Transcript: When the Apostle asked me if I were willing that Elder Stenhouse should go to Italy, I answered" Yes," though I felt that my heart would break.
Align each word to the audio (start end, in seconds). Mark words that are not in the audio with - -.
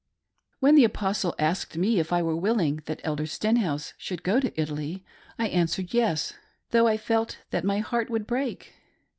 When 0.59 0.73
the 0.73 0.83
Apostle 0.83 1.35
asked 1.37 1.77
me 1.77 1.99
if 1.99 2.11
I 2.11 2.23
were 2.23 2.35
willing 2.35 2.81
that 2.87 3.01
Elder 3.03 3.27
Stenhouse 3.27 3.93
should 3.99 4.23
go 4.23 4.39
to 4.39 4.51
Italy, 4.59 5.05
I 5.37 5.47
answered" 5.49 5.93
Yes," 5.93 6.33
though 6.71 6.87
I 6.87 6.97
felt 6.97 7.37
that 7.51 7.63
my 7.63 7.77
heart 7.81 8.09
would 8.09 8.25
break. 8.25 8.73